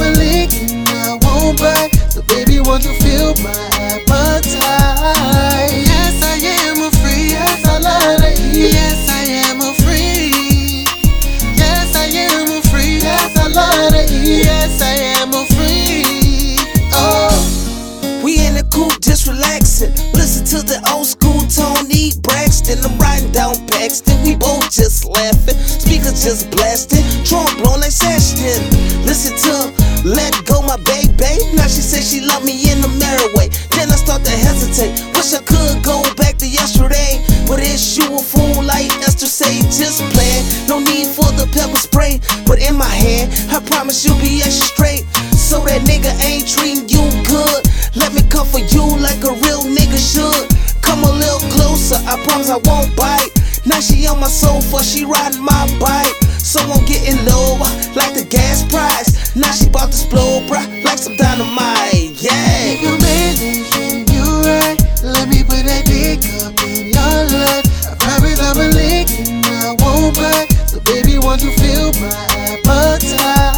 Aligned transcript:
a 0.00 0.10
lick 0.18 0.50
I 0.88 1.18
won't 1.22 1.58
bite. 1.58 1.90
So, 2.10 2.22
baby, 2.22 2.60
won't 2.60 2.84
you 2.84 2.92
feel 3.00 3.34
my 3.42 3.50
appetite? 3.78 4.60
Yes, 5.86 6.22
I 6.22 6.36
am 6.42 6.82
a 6.82 6.90
free. 6.98 7.30
Yes, 7.30 7.64
I 7.66 7.78
love 7.78 8.22
eat. 8.24 8.72
Yes, 8.72 9.08
I 9.08 9.22
am 9.46 9.60
a 9.60 9.74
free. 9.82 10.84
Yes, 11.56 11.94
I 11.94 12.06
am 12.06 12.48
a 12.50 12.62
free. 12.68 12.98
Yes, 12.98 13.36
I 13.36 13.48
love 13.48 13.94
eat. 13.94 14.44
Yes, 14.44 14.80
I 14.80 14.94
am 15.20 15.32
a 15.34 15.44
free. 15.54 16.56
Oh. 16.92 18.22
We 18.24 18.38
in 18.46 18.54
the 18.54 18.64
coupe 18.70 19.00
just 19.00 19.26
relaxing. 19.26 19.92
Listen 20.12 20.44
to 20.46 20.66
the 20.66 20.80
old 20.92 21.06
school 21.06 21.40
Toni 21.48 22.12
Braxton. 22.22 22.78
I'm 22.84 22.98
riding 22.98 23.32
down 23.32 23.66
Paxton. 23.66 24.22
We 24.24 24.36
both 24.36 24.70
just 24.70 25.06
laughing. 25.06 25.56
Speakers 25.56 26.22
just 26.22 26.50
blasting. 26.50 27.04
Trump 27.24 27.56
blowing 27.58 27.80
like 27.80 27.92
Sashton. 27.92 28.60
Listen 29.04 29.36
to 29.48 29.79
Let 30.04 30.32
Go 30.46 30.62
My 30.62 30.76
Baby. 30.88 31.36
Now 31.54 31.68
she 31.68 31.84
say 31.84 32.00
she 32.00 32.24
love 32.24 32.44
me 32.44 32.56
in 32.72 32.80
the 32.80 32.88
merry 32.96 33.28
way. 33.34 33.48
Then 33.76 33.90
I 33.92 33.96
start 33.96 34.24
to 34.24 34.30
hesitate. 34.32 34.96
Wish 35.12 35.34
I 35.34 35.42
could 35.44 35.84
go 35.84 36.02
back 36.16 36.38
to 36.38 36.48
yesterday. 36.48 37.20
But 37.46 37.60
it's 37.60 37.96
you 37.96 38.08
a 38.16 38.22
fool 38.22 38.64
like 38.64 38.88
Esther 39.04 39.26
say. 39.26 39.60
Just 39.68 40.00
play. 40.16 40.40
No 40.68 40.78
need 40.80 41.08
for 41.12 41.28
the 41.36 41.48
pepper 41.52 41.76
spray. 41.76 42.20
But 42.46 42.60
in 42.60 42.76
my 42.76 42.88
hand, 42.88 43.32
I 43.52 43.60
promise 43.60 44.04
you'll 44.04 44.20
be 44.20 44.40
extra 44.40 44.66
straight. 44.72 45.04
So 45.36 45.60
that 45.66 45.82
nigga 45.82 46.16
ain't 46.24 46.48
treating 46.48 46.88
you 46.88 47.04
good. 47.28 47.60
Let 47.96 48.14
me 48.14 48.22
come 48.30 48.46
for 48.46 48.60
you 48.60 48.84
like 49.02 49.20
a 49.24 49.34
real 49.44 49.62
nigga 49.68 50.00
should. 50.00 50.48
Come 50.80 51.04
a 51.04 51.12
little 51.12 51.44
closer, 51.52 51.96
I 52.08 52.16
promise 52.24 52.48
I 52.48 52.56
won't 52.64 52.96
bite. 52.96 53.39
Now 53.66 53.80
she 53.80 54.06
on 54.06 54.20
my 54.20 54.28
sofa, 54.28 54.82
she 54.82 55.04
riding 55.04 55.42
my 55.42 55.66
bike. 55.78 56.14
So 56.38 56.60
I'm 56.60 56.84
getting 56.86 57.24
lower, 57.26 57.68
like 57.94 58.14
the 58.14 58.26
gas 58.28 58.64
price. 58.64 59.36
Now 59.36 59.52
she 59.52 59.68
bout 59.68 59.92
to 59.92 59.96
explode, 59.96 60.48
bruh, 60.48 60.66
like 60.84 60.98
some 60.98 61.16
dynamite. 61.16 62.16
Yeah. 62.20 62.72
You 62.80 62.98
manage 62.98 63.76
and 63.76 64.08
you 64.10 64.24
right. 64.42 64.78
Let 65.04 65.28
me 65.28 65.44
put 65.44 65.64
that 65.68 65.84
dick 65.86 66.24
up 66.42 66.56
in 66.64 66.92
your 66.92 67.16
life. 67.30 67.66
I 67.86 67.94
promise 68.00 68.40
I'm 68.40 68.56
a 68.56 68.68
lick 68.72 69.08
and 69.28 69.44
I 69.46 69.76
won't 69.78 70.16
bite. 70.16 70.48
So 70.66 70.80
baby, 70.80 71.18
won't 71.18 71.42
you 71.42 71.52
feel 71.52 71.92
my 72.00 72.10
appetite? 72.64 73.49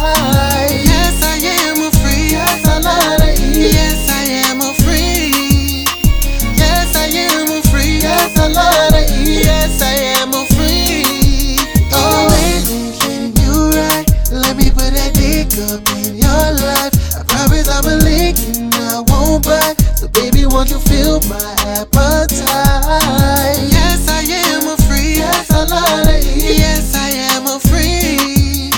My 21.27 21.55
appetite? 21.65 22.41
Yes, 23.71 24.07
I 24.09 24.23
am 24.23 24.67
a 24.67 24.77
free. 24.83 25.15
Yes, 25.17 25.51
I 25.51 25.63
love 25.65 26.05
to 26.07 26.17
eat. 26.17 26.57
Yes, 26.57 26.95
I 26.95 27.09
am 27.09 27.47
a 27.47 27.59
free. 27.59 28.71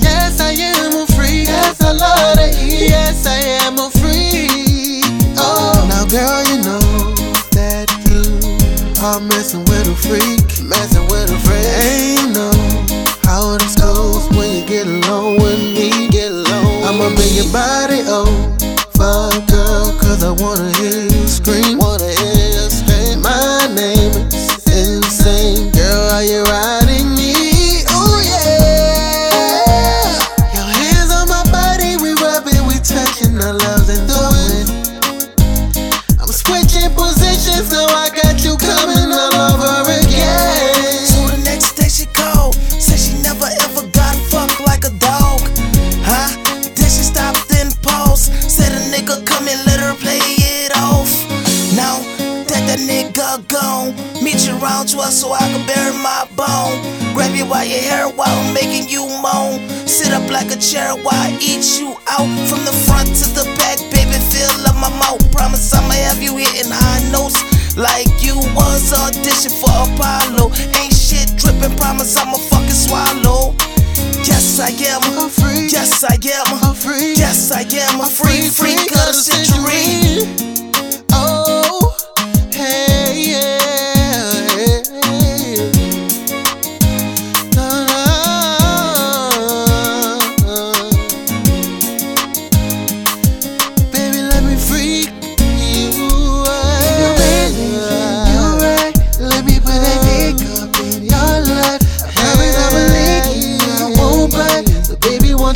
Yes, 0.00 0.40
I 0.40 0.52
am 0.52 1.02
a 1.02 1.06
free. 1.14 1.42
Yes, 1.44 1.80
I 1.80 1.92
love 1.92 2.36
to 2.38 2.48
eat. 2.62 2.90
Yes, 2.90 3.26
I 3.26 3.38
am 3.64 3.78
a 3.78 3.90
free. 3.90 5.02
Oh, 5.38 5.86
now 5.88 6.04
girl, 6.06 6.42
you 6.50 6.58
know 6.62 7.14
that 7.52 7.88
you 8.06 8.22
are 9.02 9.20
messing 9.20 9.64
with 9.66 9.88
a 9.88 9.96
freak, 9.96 10.62
messing 10.62 11.06
with 11.08 11.30
a 11.30 11.38
freak. 11.46 11.66
Ain't 11.82 12.34
no 12.34 12.50
how 13.24 13.56
this 13.58 13.74
goes 13.76 14.28
when 14.36 14.50
you 14.56 14.64
get 14.66 14.86
alone 14.86 15.40
with 15.42 15.58
me. 15.58 16.08
Get 16.10 16.30
alone. 16.30 16.84
I'ma 16.84 17.14
bring 17.14 17.34
your 17.34 17.50
body 17.52 18.02
over, 18.02 18.41
you 54.62 54.68
around 54.68 54.88
to 54.88 54.98
us 54.98 55.20
so 55.20 55.32
I 55.32 55.40
can 55.50 55.66
bury 55.66 55.92
my 56.02 56.26
bone. 56.36 56.78
Grab 57.14 57.34
you 57.34 57.44
by 57.44 57.64
your 57.64 57.80
hair 57.80 58.08
while 58.08 58.30
I'm 58.30 58.54
making 58.54 58.88
you 58.88 59.06
moan. 59.22 59.58
Sit 59.86 60.12
up 60.12 60.28
like 60.30 60.50
a 60.50 60.56
chair 60.58 60.94
while 60.94 61.18
I 61.18 61.36
eat 61.40 61.78
you 61.78 61.94
out. 62.10 62.28
From 62.48 62.64
the 62.64 62.74
front 62.86 63.08
to 63.08 63.26
the 63.34 63.44
back, 63.58 63.78
baby, 63.90 64.18
fill 64.30 64.66
up 64.66 64.76
my 64.76 64.90
mouth. 64.98 65.20
Promise 65.32 65.74
I'ma 65.74 65.94
have 66.06 66.22
you 66.22 66.36
hitting 66.36 66.70
high 66.70 67.02
notes. 67.10 67.38
Like 67.76 68.08
you 68.22 68.36
was 68.54 68.92
audition 68.92 69.52
for 69.52 69.72
Apollo. 69.72 70.52
Ain't 70.78 70.94
shit 70.94 71.34
dripping, 71.36 71.76
promise 71.76 72.16
I'ma 72.16 72.38
fucking 72.38 72.70
swallow. 72.70 73.54
Yes, 74.24 74.60
I 74.60 74.70
am 74.90 75.02
A 75.18 75.28
freak. 75.28 75.72
Yes, 75.72 76.04
I 76.04 76.14
am 76.14 76.70
A 76.70 76.74
freak. 76.74 77.18
Yes, 77.18 77.50
I 77.50 77.62
am 77.62 78.00
a 78.00 78.06
free 78.06 78.48
freak 78.48 78.90
of 78.92 79.06
the 79.06 79.12
century. 79.12 80.51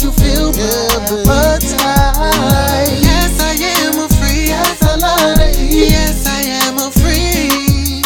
you 0.06 0.12
feel 0.12 0.54
yeah, 0.54 1.24
but 1.26 1.62
Yes, 3.02 3.40
I 3.40 3.54
am 3.82 3.98
a 3.98 4.08
free. 4.08 4.46
Yes, 4.46 4.82
I 4.82 4.94
love 4.96 5.40
it. 5.40 5.56
Yes, 5.58 6.26
I 6.26 6.42
am 6.62 6.78
a 6.78 6.90
free. 6.92 8.02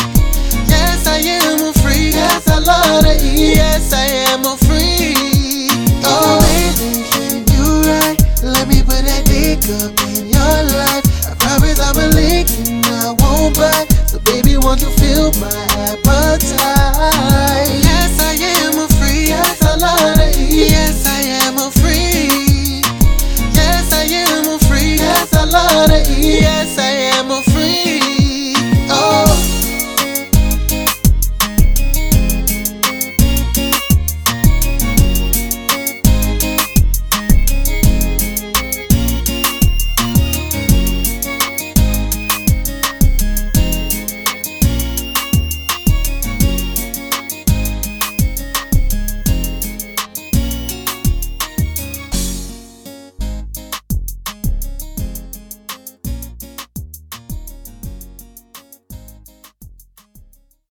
Yes, 0.66 1.06
I 1.06 1.18
am 1.18 1.60
a 1.68 1.72
free. 1.74 2.10
Yes, 2.10 2.48
I 2.48 2.58
love 2.58 3.04
it. 3.04 3.20
Yes, 3.22 3.92
I 3.92 4.06
am 4.32 4.46
a 4.46 4.56
free. 4.64 5.68
Oh, 6.04 6.40
baby, 6.40 7.04
you 7.52 7.64
right. 7.84 8.16
Let 8.42 8.66
me 8.68 8.82
put 8.82 9.04
that 9.04 9.26
dick 9.26 9.60
up 9.76 9.92
in 10.08 10.28
your 10.32 10.56
life. 10.72 11.04
I 11.28 11.34
promise 11.36 11.80
I'ma 11.80 12.08
and 12.08 12.86
I 12.86 13.12
won't 13.20 13.56
bite. 13.56 13.92
So, 14.08 14.18
baby, 14.20 14.56
won't 14.56 14.80
you 14.80 14.88
feel 14.96 15.32
my 15.32 15.69